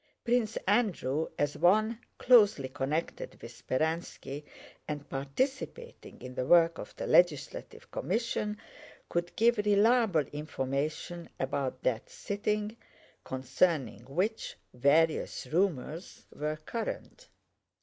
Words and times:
Prince 0.25 0.57
Andrew, 0.67 1.27
as 1.37 1.55
one 1.55 1.99
closely 2.17 2.67
connected 2.69 3.39
with 3.39 3.51
Speránski 3.53 4.43
and 4.87 5.07
participating 5.07 6.19
in 6.23 6.33
the 6.33 6.47
work 6.47 6.79
of 6.79 6.95
the 6.95 7.05
legislative 7.05 7.91
commission, 7.91 8.57
could 9.09 9.35
give 9.35 9.59
reliable 9.59 10.21
information 10.31 11.29
about 11.39 11.83
that 11.83 12.09
sitting, 12.09 12.75
concerning 13.23 14.01
which 14.05 14.57
various 14.73 15.45
rumors 15.53 16.25
were 16.35 16.57
current. 16.65 17.27